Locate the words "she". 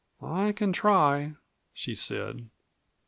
1.73-1.93